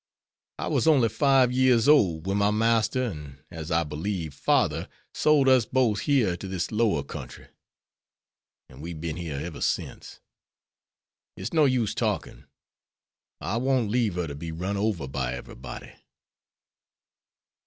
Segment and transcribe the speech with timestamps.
[0.57, 5.47] I was only five years old when my master and, as I believe, father, sold
[5.47, 7.49] us both here to this lower country,
[8.67, 10.19] an' we've been here ever since.
[11.37, 12.45] It's no use talking,
[13.41, 15.93] I won't leave her to be run over by everybody."